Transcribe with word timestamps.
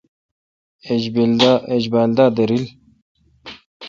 ایج 0.87 1.03
بیل 1.13 2.09
دا 2.17 2.25
دریل۔ 2.35 2.65